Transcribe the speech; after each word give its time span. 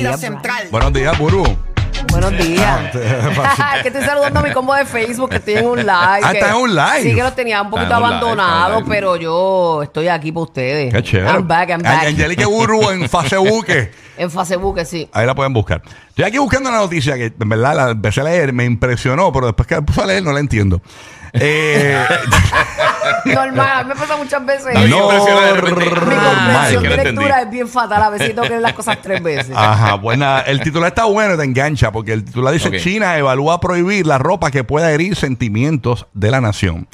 Florida 0.00 0.08
días, 0.10 0.20
Central. 0.20 0.68
Buenos 0.70 0.92
días, 0.92 1.18
Burbu. 1.18 1.56
Buenos 2.10 2.32
Ah, 2.32 2.36
días. 2.42 2.80
que 3.82 3.88
estoy 3.88 4.02
saludando 4.04 4.40
a 4.40 4.42
mi 4.42 4.52
combo 4.52 4.74
de 4.74 4.84
Facebook, 4.84 5.30
que 5.30 5.36
estoy 5.36 5.54
en 5.54 5.66
un 5.66 5.78
live. 5.78 5.88
Ah, 5.90 6.18
que- 6.32 6.38
¿estás 6.38 6.50
en 6.50 6.56
un 6.62 6.74
live? 6.74 7.02
Sí, 7.02 7.14
que 7.14 7.22
lo 7.22 7.32
tenía 7.32 7.62
un 7.62 7.70
poquito 7.70 7.84
Está 7.84 7.96
en 7.98 8.02
un 8.02 8.08
live, 8.10 8.18
abandonado, 8.18 8.54
está 8.64 8.66
en 8.78 8.82
un 8.84 8.88
live. 8.88 8.94
pero 8.96 9.16
yo 9.16 9.82
estoy 9.82 10.08
aquí 10.08 10.32
para 10.32 10.42
ustedes. 10.44 10.92
Qué 10.92 11.02
chévere. 11.02 11.30
I'm 11.30 11.46
back, 11.48 11.68
I'm 11.70 11.82
back. 11.82 12.06
Angelique 12.06 12.44
Burbu 12.44 12.90
en 12.90 13.08
Facebook. 13.08 13.66
En 14.16 14.30
Facebook, 14.30 14.80
sí. 14.84 15.08
Ahí 15.12 15.26
la 15.26 15.34
pueden 15.34 15.52
buscar. 15.52 15.82
Estoy 16.08 16.24
aquí 16.24 16.38
buscando 16.38 16.68
una 16.68 16.78
noticia 16.78 17.14
que 17.14 17.32
en 17.38 17.48
verdad 17.48 17.74
la 17.74 17.90
empecé 17.90 18.20
a 18.20 18.24
leer, 18.24 18.52
me 18.52 18.64
impresionó, 18.64 19.32
pero 19.32 19.46
después 19.46 19.66
que 19.66 19.74
la 19.76 19.82
puse 19.82 20.02
a 20.02 20.06
leer 20.06 20.22
no 20.22 20.32
la 20.32 20.40
entiendo. 20.40 20.80
Eh, 21.32 22.04
Normal, 23.24 23.68
a 23.78 23.82
mí 23.84 23.88
me 23.90 23.94
pasa 23.94 24.16
muchas 24.16 24.44
veces. 24.46 24.66
De 24.74 24.80
repente. 25.52 25.84
Mi 25.84 25.90
Normal. 25.90 26.24
comprensión 26.24 26.82
de 26.82 26.88
no 26.96 27.02
lectura 27.02 27.42
es 27.42 27.50
bien 27.50 27.68
fatal. 27.68 28.02
A 28.02 28.10
veces 28.10 28.28
tengo 28.28 28.42
que 28.42 28.48
leer 28.50 28.62
las 28.62 28.72
cosas 28.74 28.98
tres 29.02 29.22
veces. 29.22 29.52
Ajá, 29.56 29.98
nada, 30.16 30.40
el 30.42 30.60
titular 30.60 30.88
está 30.88 31.04
bueno 31.04 31.34
y 31.34 31.36
te 31.36 31.44
engancha, 31.44 31.90
porque 31.92 32.12
el 32.12 32.24
titular 32.24 32.52
dice. 32.52 32.70
China 32.78 33.16
evalúa 33.18 33.60
prohibir 33.60 34.06
la 34.06 34.18
ropa 34.18 34.50
que 34.50 34.64
pueda 34.64 34.90
herir 34.92 35.16
sentimientos 35.16 36.06
de 36.12 36.30
la 36.30 36.40
nación. 36.40 36.88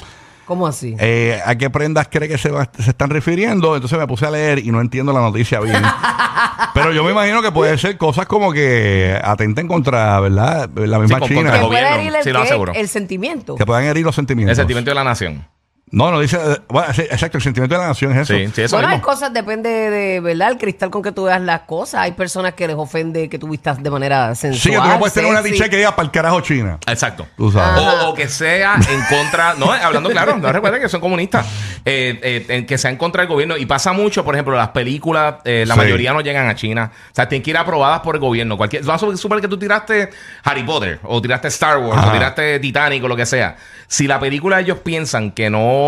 ¿Cómo 0.44 0.66
así? 0.66 0.96
Eh, 0.98 1.40
¿A 1.46 1.54
qué 1.54 1.70
prendas 1.70 2.08
cree 2.10 2.28
que 2.28 2.36
se, 2.36 2.50
va- 2.50 2.68
se 2.76 2.90
están 2.90 3.08
refiriendo? 3.08 3.76
Entonces 3.76 3.96
me 3.96 4.06
puse 4.08 4.26
a 4.26 4.30
leer 4.32 4.58
y 4.58 4.72
no 4.72 4.80
entiendo 4.80 5.12
la 5.12 5.20
noticia 5.20 5.60
bien. 5.60 5.80
Pero 6.74 6.92
yo 6.92 7.04
me 7.04 7.12
imagino 7.12 7.40
que 7.40 7.52
puede 7.52 7.78
ser 7.78 7.96
cosas 7.96 8.26
como 8.26 8.52
que 8.52 9.16
atenten 9.22 9.68
contra, 9.68 10.18
¿verdad? 10.18 10.68
La 10.74 10.98
misma 10.98 11.20
China. 11.20 11.34
contra 11.42 11.54
el 11.60 11.66
puede 11.68 11.82
gobierno, 11.82 11.96
herir 12.00 12.14
el, 12.16 12.24
sí, 12.24 12.30
lo 12.32 12.40
aseguro. 12.40 12.72
el 12.74 12.88
sentimiento. 12.88 13.54
Que 13.54 13.64
puedan 13.64 13.84
herir 13.84 14.04
los 14.04 14.14
sentimientos. 14.16 14.50
El 14.50 14.56
sentimiento 14.56 14.90
de 14.90 14.94
la 14.96 15.04
nación. 15.04 15.46
No, 15.92 16.10
no 16.12 16.20
dice. 16.20 16.36
eh, 16.36 16.58
bueno, 16.68 16.92
sí, 16.94 17.02
exacto, 17.02 17.38
el 17.38 17.42
sentimiento 17.42 17.74
de 17.74 17.80
la 17.80 17.88
nación 17.88 18.12
es 18.12 18.18
eso. 18.30 18.34
Sí, 18.34 18.46
sí, 18.54 18.62
eso 18.62 18.76
bueno, 18.76 18.88
hay 18.88 18.96
mismo. 18.98 19.10
cosas, 19.10 19.32
depende 19.32 19.68
de, 19.68 20.20
¿verdad? 20.20 20.52
El 20.52 20.58
cristal 20.58 20.88
con 20.90 21.02
que 21.02 21.10
tú 21.10 21.24
veas 21.24 21.40
las 21.40 21.62
cosas. 21.62 22.02
Hay 22.02 22.12
personas 22.12 22.54
que 22.54 22.68
les 22.68 22.76
ofende 22.76 23.28
que 23.28 23.38
tú 23.40 23.48
vistas 23.48 23.82
de 23.82 23.90
manera 23.90 24.32
sensual. 24.36 24.60
Sí, 24.62 24.70
que 24.70 24.76
tú 24.76 24.86
no 24.88 24.98
puedes 25.00 25.14
tener 25.14 25.28
una 25.30 25.42
t 25.42 25.50
que 25.50 25.76
diga 25.76 25.96
para 25.96 26.06
el 26.06 26.12
carajo 26.12 26.40
China. 26.42 26.78
Exacto. 26.86 27.26
Tú 27.36 27.50
sabes. 27.50 27.82
O, 27.82 28.10
o 28.10 28.14
que 28.14 28.28
sea 28.28 28.76
en 28.76 29.02
contra, 29.16 29.54
no, 29.54 29.72
hablando 29.72 30.10
claro, 30.10 30.36
no 30.38 30.52
recuerden 30.52 30.80
que 30.80 30.88
son 30.88 31.00
comunistas, 31.00 31.46
eh, 31.84 32.18
eh, 32.22 32.46
en 32.48 32.66
que 32.66 32.78
sea 32.78 32.90
en 32.90 32.96
contra 32.96 33.22
del 33.22 33.28
gobierno. 33.28 33.56
Y 33.56 33.66
pasa 33.66 33.92
mucho, 33.92 34.24
por 34.24 34.36
ejemplo, 34.36 34.54
las 34.56 34.68
películas, 34.68 35.36
eh, 35.44 35.64
la 35.66 35.74
Sí. 35.74 35.80
mayoría 35.80 36.12
no 36.12 36.20
llegan 36.20 36.48
a 36.48 36.54
China. 36.54 36.92
O 37.10 37.14
sea, 37.14 37.28
tienen 37.28 37.42
que 37.42 37.50
ir 37.50 37.56
aprobadas 37.58 38.00
por 38.00 38.14
el 38.14 38.20
gobierno. 38.20 38.56
Cualquier, 38.56 38.84
vamos 38.84 39.02
a 39.02 39.16
suponer 39.16 39.42
que 39.42 39.48
tú 39.48 39.58
tiraste 39.58 40.10
Harry 40.44 40.62
Potter, 40.62 41.00
o 41.02 41.20
tiraste 41.20 41.48
Star 41.48 41.78
Wars, 41.78 41.98
Ajá. 41.98 42.10
o 42.10 42.12
tiraste 42.12 42.60
Titanic, 42.60 43.02
o 43.02 43.08
lo 43.08 43.16
que 43.16 43.26
sea. 43.26 43.56
Si 43.88 44.06
la 44.06 44.20
película 44.20 44.60
ellos 44.60 44.78
piensan 44.84 45.32
que 45.32 45.50
no 45.50 45.79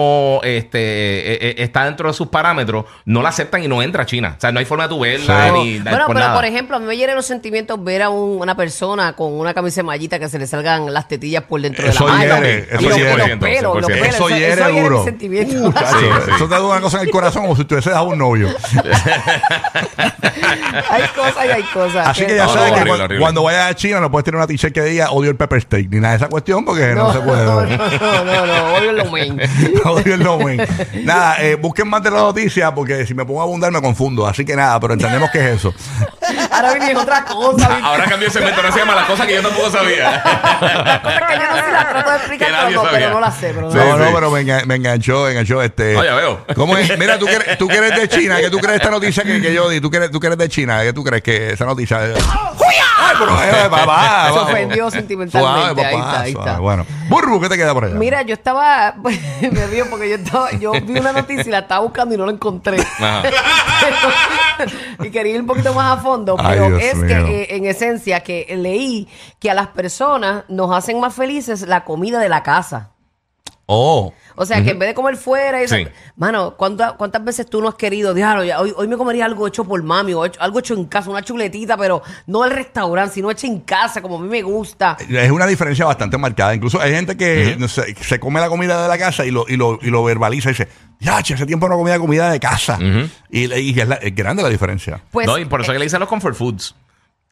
este, 0.45 0.79
eh, 0.79 1.39
eh, 1.41 1.55
está 1.59 1.85
dentro 1.85 2.09
de 2.09 2.15
sus 2.15 2.29
parámetros, 2.29 2.85
no 3.05 3.23
la 3.23 3.29
aceptan 3.31 3.63
y 3.63 3.69
no 3.69 3.83
entra 3.83 4.03
a 4.03 4.07
China. 4.07 4.35
O 4.37 4.41
sea, 4.41 4.53
no 4.53 4.59
hay 4.59 4.65
forma 4.65 4.85
de 4.85 4.89
tu 4.91 5.01
verla 5.01 5.47
Sí. 5.49 5.53
ni 5.53 5.79
Bueno, 5.81 5.99
por 6.07 6.15
pero 6.15 6.21
nada. 6.21 6.35
por 6.35 6.45
ejemplo, 6.45 6.77
a 6.77 6.81
mí 6.81 6.87
me 6.87 6.97
hieren 6.97 7.17
los 7.17 7.27
sentimientos 7.27 7.83
ver 7.83 8.03
a 8.03 8.09
un- 8.11 8.41
una 8.41 8.57
persona 8.57 9.13
con 9.15 9.33
una 9.33 9.55
camisa 9.55 9.81
de 9.81 9.85
mallita 9.85 10.19
que 10.19 10.29
se 10.29 10.39
le 10.39 10.47
salgan 10.47 10.93
las 10.93 11.09
tetillas 11.09 11.43
por 11.45 11.61
dentro 11.61 11.87
Eso 11.87 12.05
de 12.07 12.11
la 12.13 12.17
malla. 12.19 12.39
eso 12.49 12.81
los, 12.81 12.97
hiere. 12.97 13.17
los 13.17 13.39
pelos, 13.39 13.77
los 13.77 13.87
100%. 13.87 14.01
pelos. 14.01 14.15
Eso 14.15 14.29
hiere 14.29 14.81
duro. 14.83 15.05
Sí, 15.05 15.17
sí. 15.21 16.31
Eso 16.37 16.49
te 16.49 16.55
da 16.55 16.63
una 16.63 16.81
cosa 16.81 16.99
en 16.99 17.05
el 17.05 17.11
corazón 17.11 17.43
como 17.43 17.57
si 17.57 17.65
tuviese 17.65 17.91
dejado 17.91 18.09
un 18.09 18.19
novio. 18.19 18.49
hay 20.91 21.03
cosas 21.17 21.47
y 21.47 21.51
hay 21.51 21.63
cosas. 21.65 22.09
Así 22.09 22.27
que 22.27 22.37
ya 22.37 22.45
No, 22.47 22.53
sabes 22.55 22.71
no, 22.73 22.85
que 22.85 22.91
horrible, 22.91 23.19
cuando 23.21 23.43
vayas 23.43 23.71
a 23.71 23.75
China 23.75 24.01
no 24.01 24.11
puedes 24.11 24.25
tener 24.25 24.37
una 24.37 24.47
t-shirt 24.47 24.73
que 24.75 24.83
diga 24.83 25.11
odio 25.11 25.31
el 25.31 25.37
pepper 25.37 25.61
steak 25.61 25.89
ni 25.91 25.99
nada 26.01 26.11
de 26.13 26.17
esa 26.19 26.29
cuestión 26.29 26.65
porque 26.65 26.95
no, 26.95 27.09
No, 27.09 27.13
se 27.13 27.21
puede. 27.21 27.45
no, 27.45 27.61
no, 27.63 28.25
no, 28.25 28.47
no, 28.47 28.75
odio 28.75 28.93
lo 28.93 29.05
main. 29.07 29.41
Odio 29.91 30.15
el 30.15 30.23
no 30.23 30.37
win. 30.37 30.61
Nada, 31.05 31.37
eh, 31.43 31.55
busquen 31.57 31.89
más 31.89 32.03
de 32.03 32.11
la 32.11 32.19
noticia 32.19 32.75
porque 32.75 33.07
si 33.07 33.15
me 33.15 33.25
pongo 33.25 33.41
a 33.41 33.45
abundar 33.45 33.71
me 33.73 33.81
confundo. 33.81 34.27
Así 34.27 34.45
que 34.45 34.55
nada, 34.57 34.79
pero 34.81 34.95
entendemos 34.95 35.31
que 35.31 35.39
es 35.39 35.57
eso. 35.57 35.75
Ahora 36.51 36.75
viene 36.75 36.97
otra 36.97 37.25
cosa. 37.25 37.69
Ah, 37.71 37.81
Ahora 37.85 38.05
cambió 38.05 38.27
el 38.29 38.33
segmento, 38.33 38.63
no 38.63 38.73
se 38.73 38.79
llama 38.79 38.95
las 38.95 39.07
cosas 39.07 39.27
que 39.27 39.35
yo 39.35 39.43
tampoco 39.43 39.71
sabía. 39.71 40.23
cosas 41.03 41.23
que 41.29 41.35
yo 41.35 41.51
no 41.51 41.57
sé, 41.57 41.73
las 41.73 41.89
trato 41.91 42.11
de 42.11 42.17
explicar, 42.17 42.49
Que 42.49 42.53
pero 42.55 42.63
nadie 42.63 42.75
no, 42.75 42.83
pero 42.91 43.11
no 43.11 43.21
las 43.21 43.35
sé. 43.37 43.49
Pero 43.55 43.61
no 43.63 43.71
Sí, 43.73 43.79
las 43.79 43.87
no, 43.87 43.97
no, 43.99 44.15
pero 44.15 44.31
me, 44.31 44.67
me 44.67 44.75
enganchó, 44.77 45.25
me 45.25 45.31
enganchó 45.31 45.63
este. 45.63 45.97
Ah, 45.99 46.05
ya 46.05 46.15
veo. 46.15 46.45
¿Cómo 46.55 46.77
es? 46.77 46.99
Mira, 46.99 47.19
tú 47.19 47.27
que, 47.27 47.35
eres, 47.35 47.59
tú 47.59 47.69
que 47.69 47.77
eres 47.77 47.97
de 47.97 48.09
China, 48.09 48.39
¿qué 48.41 48.51
tú 48.51 48.59
crees 48.59 48.73
de 48.73 48.77
esta 48.77 48.91
noticia 48.91 49.25
que, 49.25 49.41
que 49.41 49.53
yo 49.53 49.69
di? 49.69 49.81
¿Tú 49.81 49.91
que, 49.91 49.97
eres, 49.99 50.11
tú 50.11 50.21
que 50.21 50.27
eres 50.27 50.39
de 50.39 50.49
China, 50.49 50.83
¿qué 50.83 50.93
tú 50.93 51.03
crees 51.03 51.23
que 51.23 51.53
esa 51.53 51.65
noticia? 51.65 51.99
Pero, 53.19 53.43
eh, 53.43 53.69
papá, 53.71 54.31
Se 54.33 54.39
ofendió 54.39 54.91
sentimentalmente. 54.91 55.61
Suave, 55.63 55.85
ahí 55.87 55.95
papá, 55.95 56.07
está, 56.11 56.21
ahí 56.23 56.33
suave. 56.33 56.51
está. 56.51 56.61
Bueno, 56.61 56.87
Burbu, 57.09 57.41
¿qué 57.41 57.49
te 57.49 57.57
queda 57.57 57.75
por 57.75 57.85
allá? 57.85 57.95
Mira, 57.95 58.23
yo 58.23 58.35
estaba, 58.35 58.95
me 59.41 59.67
río 59.67 59.87
porque 59.91 60.09
yo 60.09 60.17
estaba, 60.17 60.51
yo 60.53 60.73
vi 60.73 60.99
una 60.99 61.13
noticia 61.13 61.45
y 61.47 61.51
la 61.51 61.61
estaba 61.61 61.81
buscando 61.83 62.15
y 62.15 62.19
no 62.19 62.27
la 62.27 62.33
encontré. 62.33 62.77
Y 65.03 65.11
quería 65.11 65.35
ir 65.35 65.41
un 65.41 65.47
poquito 65.47 65.75
más 65.75 65.99
a 65.99 66.03
fondo, 66.03 66.37
Ay, 66.39 66.47
pero 66.61 66.69
Dios 66.69 66.83
es 66.83 66.97
mío. 66.97 67.07
que 67.27 67.43
eh, 67.43 67.57
en 67.57 67.67
esencia 67.67 68.21
que 68.21 68.47
leí 68.57 69.09
que 69.41 69.51
a 69.51 69.55
las 69.55 69.69
personas 69.69 70.45
nos 70.49 70.75
hacen 70.75 71.01
más 71.01 71.15
felices 71.15 71.63
la 71.63 71.83
comida 71.85 72.21
de 72.21 72.29
la 72.29 72.43
casa. 72.45 72.91
Oh. 73.67 74.13
O 74.35 74.45
sea, 74.45 74.63
que 74.65 74.71
en 74.71 74.79
vez 74.79 74.89
de 74.89 74.95
comer 74.95 75.17
fuera 75.17 75.61
y 75.61 75.65
eso, 75.65 75.77
Sí. 75.77 75.87
mano, 76.17 76.57
¿cuántas, 76.57 76.95
¿cuántas 76.95 77.23
veces 77.25 77.47
tú 77.47 77.61
no 77.63 77.69
has 77.69 77.75
querido? 77.77 78.13
Diablo, 78.15 78.45
ya, 78.45 78.61
hoy, 78.61 78.73
hoy 78.77 78.89
me 78.89 78.97
comería 78.97 79.25
algo 79.25 79.47
hecho 79.47 79.65
por 79.65 79.83
mami 79.83 80.15
o 80.15 80.25
hecho- 80.25 80.41
algo 80.41 80.59
hecho 80.59 80.75
en 80.75 80.87
casa, 80.87 81.11
una 81.11 81.23
chuletita, 81.23 81.77
pero 81.77 82.03
no 82.27 82.43
al 82.43 82.51
restaurante, 82.51 83.15
sino 83.15 83.31
hecha 83.31 83.47
en 83.47 83.61
casa, 83.61 84.03
como 84.03 84.17
a 84.17 84.21
mí 84.21 84.29
me 84.29 84.43
gusta. 84.43 84.97
Es 85.09 85.31
una 85.31 85.47
diferencia 85.47 85.85
bastante 85.85 86.19
marcada. 86.19 86.55
Incluso 86.55 86.81
hay 86.81 86.93
gente 86.93 87.17
que 87.17 87.57
no 87.59 87.69
sé, 87.69 87.95
se 88.01 88.19
come 88.19 88.41
la 88.41 88.49
comida 88.49 88.83
de 88.83 88.89
la 88.89 88.99
casa 88.99 89.25
y 89.25 89.31
lo, 89.31 89.45
y 89.49 89.57
lo, 89.57 89.79
y 89.81 89.91
lo 89.91 90.03
verbaliza 90.03 90.49
y 90.51 90.53
dice, 90.53 90.69
ya, 90.99 91.23
che, 91.23 91.35
hace 91.35 91.47
tiempo 91.47 91.69
no 91.69 91.77
comía 91.77 91.99
comida 91.99 92.31
de 92.31 92.41
casa. 92.41 92.79
Y, 93.31 93.53
y 93.55 93.79
es, 93.81 93.89
la- 93.89 93.97
es 93.97 94.15
grande 94.15 94.43
la 94.43 94.49
diferencia. 94.49 95.01
Pues, 95.11 95.27
no, 95.27 95.39
y 95.39 95.45
por 95.45 95.61
eso 95.61 95.73
que 95.73 95.79
le 95.79 95.85
dicen 95.85 96.01
los 96.01 96.09
comfort 96.09 96.35
foods. 96.35 96.75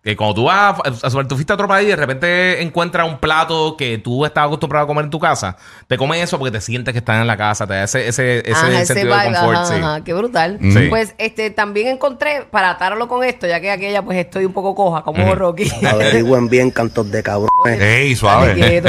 Que 0.03 0.17
cuando 0.17 0.35
tú 0.35 0.45
vas, 0.45 0.77
a, 0.79 1.07
a- 1.19 1.25
tú 1.29 1.35
fuiste 1.35 1.53
a 1.53 1.57
otro 1.57 1.69
país 1.69 1.87
y 1.87 1.91
de 1.91 1.97
repente 1.97 2.63
encuentras 2.63 3.07
un 3.07 3.19
plato 3.19 3.77
que 3.77 3.99
tú 3.99 4.25
estabas 4.25 4.49
acostumbrado 4.49 4.85
a 4.85 4.87
comer 4.87 5.05
en 5.05 5.11
tu 5.11 5.19
casa, 5.19 5.59
te 5.89 5.99
comes 5.99 6.23
eso 6.23 6.39
porque 6.39 6.53
te 6.53 6.63
sientes 6.63 6.93
que 6.93 6.99
estás 7.01 7.21
en 7.21 7.27
la 7.27 7.37
casa, 7.37 7.67
te 7.67 7.75
da 7.75 7.85
ese, 7.85 8.09
ese, 8.09 8.39
ese 8.39 8.53
Ajá, 8.53 8.69
ese 8.81 8.95
sentido 8.95 9.15
de 9.15 9.25
confort. 9.27 9.57
ajá, 9.59 9.67
sí. 9.67 9.75
ajá, 9.75 10.05
qué 10.05 10.15
brutal. 10.15 10.59
Sí. 10.63 10.87
Pues 10.89 11.15
este 11.19 11.51
también 11.51 11.89
encontré, 11.89 12.47
para 12.51 12.71
atarlo 12.71 13.09
con 13.09 13.23
esto, 13.25 13.47
ya 13.47 13.61
que 13.61 13.71
aquella 13.71 14.03
pues 14.03 14.17
estoy 14.17 14.47
un 14.47 14.55
poco 14.55 14.75
coja, 14.75 15.03
como 15.03 15.35
Rocky. 15.35 15.71
Averigüen 15.87 16.49
bien 16.49 16.71
cantos 16.71 17.11
de 17.11 17.23
cabrón. 17.23 17.51
¡Ey, 17.67 18.17
suave! 18.17 18.83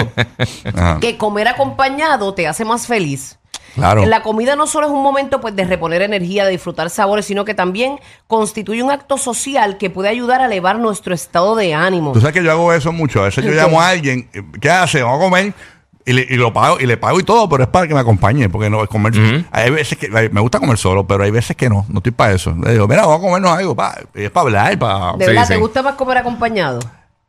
que 1.01 1.17
comer 1.17 1.49
acompañado 1.49 2.33
te 2.33 2.47
hace 2.47 2.63
más 2.63 2.87
feliz. 2.87 3.37
Claro. 3.75 4.05
La 4.05 4.21
comida 4.23 4.55
no 4.55 4.67
solo 4.67 4.87
es 4.87 4.93
un 4.93 5.03
momento 5.03 5.41
pues 5.41 5.55
de 5.55 5.63
reponer 5.65 6.01
energía, 6.01 6.45
de 6.45 6.51
disfrutar 6.51 6.89
sabores, 6.89 7.25
sino 7.25 7.45
que 7.45 7.53
también 7.53 7.99
constituye 8.27 8.83
un 8.83 8.91
acto 8.91 9.17
social 9.17 9.77
que 9.77 9.89
puede 9.89 10.09
ayudar 10.09 10.41
a 10.41 10.45
elevar 10.45 10.79
nuestro 10.79 11.13
estado 11.13 11.55
de 11.55 11.73
ánimo. 11.73 12.11
Tú 12.11 12.19
sabes 12.19 12.33
que 12.33 12.43
yo 12.43 12.51
hago 12.51 12.73
eso 12.73 12.91
mucho. 12.91 13.21
A 13.21 13.25
veces 13.25 13.43
yo 13.43 13.51
¿Qué? 13.51 13.57
llamo 13.57 13.81
a 13.81 13.89
alguien, 13.89 14.29
¿qué 14.59 14.69
hace? 14.69 15.01
Vamos 15.01 15.19
a 15.19 15.23
comer. 15.23 15.53
Y 16.03 16.13
le, 16.13 16.25
y 16.27 16.35
lo 16.35 16.51
pago, 16.51 16.79
y 16.79 16.87
le 16.87 16.97
pago 16.97 17.19
y 17.19 17.23
todo, 17.23 17.47
pero 17.47 17.63
es 17.63 17.69
para 17.69 17.87
que 17.87 17.93
me 17.93 17.99
acompañe, 17.99 18.49
porque 18.49 18.71
no 18.71 18.81
es 18.81 18.89
comer. 18.89 19.13
Ujú. 19.15 19.45
Hay 19.51 19.69
veces 19.69 19.99
que 19.99 20.09
me 20.09 20.41
gusta 20.41 20.59
comer 20.59 20.79
solo, 20.79 21.05
pero 21.05 21.23
hay 21.23 21.29
veces 21.29 21.55
que 21.55 21.69
no, 21.69 21.85
no 21.89 21.99
estoy 21.99 22.11
para 22.11 22.33
eso. 22.33 22.55
Le 22.63 22.73
digo, 22.73 22.87
mira, 22.87 23.03
vamos 23.03 23.19
a 23.19 23.21
comernos 23.21 23.51
algo, 23.51 23.75
pa, 23.75 23.95
y 24.15 24.23
es 24.23 24.31
para 24.31 24.41
hablar, 24.45 24.79
para. 24.79 25.13
¿De 25.17 25.27
verdad 25.27 25.43
sí. 25.43 25.53
te 25.53 25.59
gusta 25.59 25.83
más 25.83 25.93
comer 25.93 26.17
acompañado? 26.17 26.79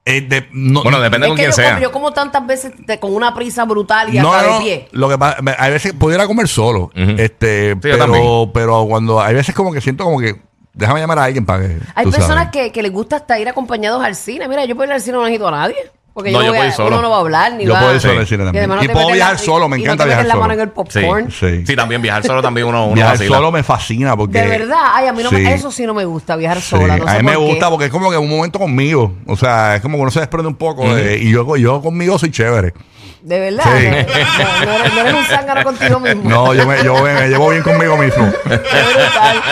Eh, 0.04 0.20
de- 0.22 0.48
no, 0.52 0.82
Bueno, 0.82 1.00
depende 1.00 1.26
Es 1.26 1.30
con 1.30 1.36
que 1.36 1.42
quién 1.44 1.50
yo, 1.52 1.56
sea. 1.56 1.68
como, 1.70 1.82
yo 1.82 1.92
como 1.92 2.12
tantas 2.12 2.44
veces 2.46 2.72
te- 2.86 2.98
con 2.98 3.14
una 3.14 3.32
prisa 3.34 3.64
brutal 3.64 4.12
y 4.12 4.18
no, 4.18 4.32
hasta 4.34 4.48
no, 4.50 4.58
de 4.58 4.64
pie. 4.64 4.88
Lo 4.90 5.08
que 5.08 5.16
pasa, 5.16 5.40
me- 5.42 5.54
hay 5.56 5.70
veces 5.70 5.92
pudiera 5.92 6.26
comer 6.26 6.48
solo, 6.48 6.84
Ujú. 6.86 7.14
este, 7.18 7.76
pero, 7.76 7.98
también. 7.98 8.50
pero 8.52 8.84
cuando 8.88 9.20
hay 9.20 9.34
veces 9.34 9.54
como 9.54 9.72
que 9.72 9.80
siento 9.80 10.02
como 10.02 10.18
que 10.18 10.42
déjame 10.74 10.98
llamar 11.00 11.20
a 11.20 11.24
alguien 11.24 11.46
para 11.46 11.68
que. 11.68 11.78
Hay 11.94 12.04
tú 12.06 12.10
personas 12.10 12.46
sabes. 12.46 12.50
que, 12.50 12.72
que 12.72 12.82
les 12.82 12.90
gusta 12.90 13.14
hasta 13.16 13.38
ir 13.38 13.48
acompañados 13.48 14.02
al 14.04 14.16
cine. 14.16 14.48
Mira, 14.48 14.64
yo 14.64 14.74
puedo 14.74 14.88
ir 14.88 14.94
al 14.94 15.00
cine 15.00 15.16
no 15.18 15.22
necesito 15.22 15.46
a 15.46 15.52
nadie. 15.52 15.76
Porque 16.14 16.30
No, 16.30 16.40
yo, 16.40 16.44
yo 16.46 16.50
voy 16.50 16.58
puedo 16.58 16.62
a- 16.62 16.66
ir 16.68 16.72
solo. 16.74 16.88
uno 16.88 17.02
no 17.02 17.10
va 17.10 17.16
a 17.16 17.20
hablar 17.20 17.52
ni 17.54 17.64
Yo 17.64 17.72
va 17.72 17.80
puedo 17.80 17.94
ir 17.94 18.00
solo 18.02 18.12
Sí. 18.14 18.18
al 18.20 18.26
cine 18.26 18.42
Y 18.42 18.46
también. 18.46 18.62
además 18.64 18.76
no 18.76 18.84
Y 18.84 18.86
te 18.86 18.92
puedo 18.92 19.06
metes 19.06 19.16
viajar 19.16 19.32
la- 19.34 19.38
solo, 19.38 19.68
me 19.68 19.78
y 19.78 19.80
encanta 19.80 19.92
no 19.92 19.96
te 19.96 20.04
metes 20.04 20.08
viajar 20.10 20.26
la 20.26 20.32
solo. 20.32 20.40
mano 20.42 20.52
en 20.54 20.60
el 20.60 20.68
popcorn. 20.68 21.30
Sí. 21.30 21.66
Sí, 21.66 21.76
también 21.76 22.02
viajar 22.02 22.22
solo 22.26 22.42
también 22.42 22.66
uno, 22.66 22.84
uno 22.86 22.94
Viajar 22.94 23.14
vacila. 23.14 23.36
solo 23.36 23.50
me 23.52 23.62
fascina 23.62 24.16
porque. 24.16 24.40
De 24.42 24.46
verdad, 24.48 24.78
ay, 24.92 25.06
a 25.06 25.12
mí 25.14 25.22
no 25.22 25.30
Sí. 25.30 25.36
me, 25.36 25.54
eso 25.54 25.70
sí 25.72 25.86
no 25.86 25.94
me 25.94 26.04
gusta, 26.04 26.36
viajar 26.36 26.60
Sí, 26.60 26.68
sola. 26.68 26.98
No 26.98 27.08
a 27.08 27.14
mí 27.14 27.22
me 27.22 27.32
por 27.32 27.42
qué. 27.44 27.48
gusta 27.50 27.70
porque 27.70 27.84
es 27.86 27.90
como 27.90 28.10
que 28.10 28.18
un 28.18 28.28
momento 28.28 28.58
conmigo. 28.58 29.14
O 29.26 29.36
sea, 29.36 29.76
es 29.76 29.80
como 29.80 29.96
que 29.96 30.02
uno 30.02 30.10
se 30.10 30.20
desprende 30.20 30.48
un 30.48 30.56
poco. 30.56 30.94
de- 30.94 31.16
y 31.18 31.30
yo, 31.30 31.56
yo 31.56 31.80
conmigo 31.80 32.18
soy 32.18 32.30
chévere. 32.30 32.74
De 33.22 33.38
verdad. 33.38 33.62
Sí. 33.64 33.86
No, 33.86 34.66
no- 34.66 34.66
no 34.66 34.74
eres, 34.74 34.94
no 34.94 35.00
eres 35.00 35.14
un 35.14 35.24
zángano 35.24 35.62
contigo 35.64 36.00
mismo. 36.00 36.28
No, 36.28 36.54
yo 36.54 36.66
me, 36.66 36.82
yo 36.82 37.00
me, 37.02 37.14
me 37.14 37.28
llevo 37.28 37.50
bien 37.50 37.62
conmigo 37.62 37.96
mismo. 37.96 38.26
Brutal. 38.44 39.42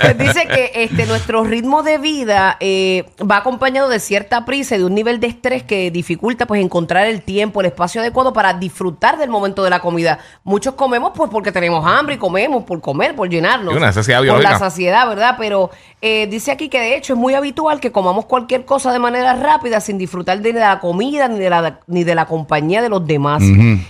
Pues 0.00 0.18
dice 0.18 0.46
que 0.48 0.70
este 0.74 1.06
nuestro 1.06 1.44
ritmo 1.44 1.82
de 1.82 1.98
vida 1.98 2.56
eh, 2.60 3.04
va 3.20 3.38
acompañado 3.38 3.88
de 3.88 4.00
cierta 4.00 4.44
prisa 4.44 4.76
y 4.76 4.78
de 4.78 4.84
un 4.84 4.94
nivel 4.94 5.20
de 5.20 5.26
estrés 5.26 5.62
que 5.62 5.90
dificulta 5.90 6.46
pues 6.46 6.62
encontrar 6.62 7.06
el 7.06 7.22
tiempo, 7.22 7.60
el 7.60 7.66
espacio 7.66 8.00
adecuado 8.00 8.32
para 8.32 8.54
disfrutar 8.54 9.18
del 9.18 9.28
momento 9.30 9.62
de 9.62 9.70
la 9.70 9.80
comida. 9.80 10.18
Muchos 10.44 10.74
comemos 10.74 11.12
pues 11.14 11.30
porque 11.30 11.52
tenemos 11.52 11.84
hambre 11.86 12.14
y 12.14 12.18
comemos 12.18 12.64
por 12.64 12.80
comer, 12.80 13.14
por 13.14 13.28
llenarnos. 13.28 13.74
Y 13.74 13.76
una 13.76 13.86
necesidad 13.88 14.24
Por 14.26 14.42
la 14.42 14.58
saciedad, 14.58 15.06
¿verdad? 15.08 15.36
Pero 15.38 15.70
eh, 16.00 16.26
dice 16.28 16.50
aquí 16.52 16.68
que 16.68 16.80
de 16.80 16.96
hecho 16.96 17.12
es 17.12 17.18
muy 17.18 17.34
habitual 17.34 17.80
que 17.80 17.92
comamos 17.92 18.24
cualquier 18.24 18.64
cosa 18.64 18.92
de 18.92 18.98
manera 18.98 19.34
rápida 19.34 19.80
sin 19.80 19.98
disfrutar 19.98 20.40
de 20.40 20.52
la 20.54 20.78
comida 20.80 21.28
ni 21.28 21.38
de 21.38 21.50
la, 21.50 21.80
ni 21.86 22.04
de 22.04 22.14
la 22.14 22.26
compañía 22.26 22.80
de 22.82 22.88
los 22.88 23.06
demás. 23.12 23.42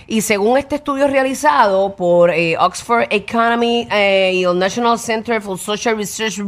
Y 0.07 0.21
según 0.21 0.57
este 0.57 0.75
estudio 0.75 1.07
realizado 1.07 1.95
por 1.95 2.31
eh, 2.31 2.57
Oxford 2.57 3.05
Economy 3.09 3.87
eh, 3.91 4.31
y 4.33 4.43
el 4.43 4.57
National 4.57 4.97
Center 4.99 5.41
for 5.41 5.57
Social 5.57 5.95
Research, 5.95 6.39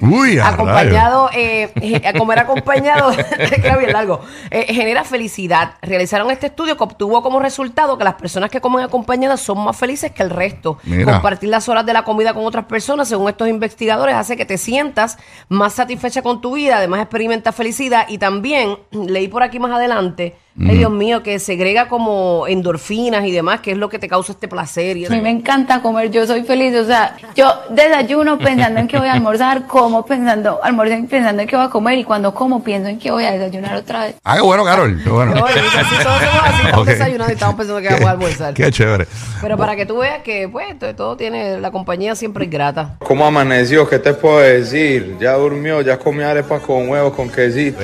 Uy, 0.00 0.38
acompañado, 0.38 1.30
eh, 1.34 1.72
eh, 1.76 2.02
a 2.06 2.12
comer 2.12 2.38
acompañado, 2.38 3.10
queda 3.62 3.76
bien 3.76 3.92
largo, 3.92 4.20
genera 4.50 5.04
felicidad. 5.04 5.74
Realizaron 5.82 6.30
este 6.30 6.46
estudio 6.46 6.76
que 6.76 6.84
obtuvo 6.84 7.22
como 7.22 7.40
resultado 7.40 7.96
que 7.96 8.04
las 8.04 8.14
personas 8.14 8.50
que 8.50 8.60
comen 8.60 8.84
acompañadas 8.84 9.40
son 9.40 9.64
más 9.64 9.76
felices 9.76 10.12
que 10.12 10.22
el 10.22 10.30
resto. 10.30 10.78
Mira. 10.84 11.12
Compartir 11.12 11.48
las 11.48 11.68
horas 11.68 11.86
de 11.86 11.92
la 11.92 12.04
comida 12.04 12.34
con 12.34 12.44
otras 12.44 12.66
personas, 12.66 13.08
según 13.08 13.28
estos 13.28 13.48
investigadores, 13.48 14.14
hace 14.14 14.36
que 14.36 14.44
te 14.44 14.58
sientas 14.58 15.18
más 15.48 15.74
satisfecha 15.74 16.22
con 16.22 16.40
tu 16.40 16.54
vida, 16.54 16.76
además 16.76 17.00
experimentas 17.00 17.54
felicidad 17.54 18.06
y 18.08 18.18
también 18.18 18.78
leí 18.90 19.28
por 19.28 19.42
aquí 19.42 19.58
más 19.58 19.72
adelante, 19.72 20.36
ay 20.60 20.78
Dios 20.78 20.90
mío, 20.92 21.22
que 21.22 21.38
segrega 21.38 21.88
como 21.88 22.46
endorfinas 22.46 23.24
y 23.26 23.30
demás, 23.32 23.60
que 23.60 23.72
es 23.72 23.76
lo 23.78 23.88
que 23.88 23.98
te 23.98 24.08
causa 24.08 24.32
este 24.32 24.46
placer. 24.48 24.96
Y 24.96 25.06
A 25.06 25.10
mí 25.10 25.20
me 25.20 25.30
encanta 25.30 25.82
comer, 25.82 26.10
yo 26.10 26.26
soy 26.26 26.42
feliz, 26.44 26.74
o 26.76 26.84
sea, 26.84 27.16
yo 27.34 27.52
desayuno 27.70 28.38
pensando 28.38 28.78
en 28.80 28.86
que 28.88 28.98
voy 28.98 29.08
a 29.08 29.12
almorzar, 29.14 29.66
como 29.66 30.04
pensando, 30.06 30.60
almuerzo 30.62 30.94
pensando 31.08 31.42
en 31.42 31.48
que 31.48 31.56
voy 31.56 31.66
a 31.66 31.70
comer 31.70 31.98
y 31.98 32.04
cuando 32.04 32.32
como 32.34 32.62
pienso 32.62 32.88
en 32.88 32.98
que 32.98 33.10
voy 33.10 33.24
a 33.24 33.32
desayunar 33.32 33.76
otra 33.76 34.04
vez. 34.06 34.14
Ah, 34.24 34.36
qué 34.36 34.42
bueno, 34.42 34.64
Carol. 34.64 35.00
Qué 35.02 35.10
bueno. 35.10 35.34
Qué 35.34 35.40
bonito, 35.40 35.60
así 35.78 35.94
todos 36.02 36.18
somos 36.18 36.42
así, 36.44 36.62
estamos 36.66 36.86
desayunando 36.86 37.30
y 37.32 37.34
estamos 37.34 37.54
pensando 37.56 37.80
que 37.82 37.88
vamos 37.88 38.06
a 38.06 38.10
almorzar. 38.10 38.54
Qué 38.54 38.70
chévere. 38.70 39.06
Pero 39.40 39.56
para 39.58 39.76
que 39.76 39.86
tú 39.86 39.98
veas 39.98 40.22
que, 40.22 40.48
pues, 40.48 40.78
to- 40.78 40.94
todo 40.94 41.16
tiene, 41.16 41.60
la 41.60 41.70
compañía 41.70 42.14
siempre 42.14 42.44
es 42.44 42.50
grata. 42.50 42.96
¿Cómo 43.00 43.26
amaneció? 43.26 43.88
¿Qué 43.88 43.98
te 43.98 44.14
puedo 44.14 44.38
decir? 44.38 45.16
Ya 45.20 45.32
durmió, 45.34 45.80
ya 45.82 45.98
comió 45.98 46.28
arepas 46.28 46.62
con 46.62 46.88
huevos, 46.88 47.12
con 47.14 47.28
quesito. 47.28 47.80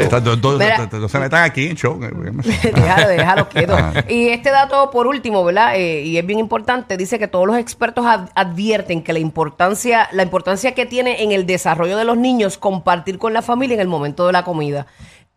Mira. 0.58 0.76
se 1.08 1.18
metan 1.18 1.42
aquí 1.44 1.66
en 1.68 1.76
show. 1.76 1.98
déjalo, 2.74 3.08
déjalo 3.08 3.48
quieto. 3.48 3.74
Ajá. 3.74 4.04
Y 4.08 4.28
este 4.28 4.50
dato, 4.50 4.90
por 4.90 5.06
último, 5.06 5.42
¿verdad? 5.44 5.76
Eh, 5.76 6.02
y 6.02 6.18
es 6.18 6.26
bien 6.26 6.38
importante, 6.38 6.96
dice 6.96 7.18
que 7.18 7.28
todos 7.28 7.46
los 7.46 7.56
expertos 7.56 8.04
ad- 8.06 8.28
advierten 8.34 9.02
que 9.02 9.12
la 9.12 9.18
importancia, 9.18 10.08
la 10.12 10.22
importancia 10.22 10.72
que 10.74 10.86
tiene 10.86 11.22
en 11.22 11.32
el 11.32 11.46
desarrollo 11.46 11.96
de 11.96 12.04
los 12.04 12.16
niños 12.16 12.58
compartir 12.58 13.18
con 13.18 13.32
la 13.32 13.42
familia 13.42 13.74
en 13.74 13.80
el 13.80 13.88
momento 13.88 14.26
de 14.26 14.32
la 14.32 14.44
comida. 14.44 14.86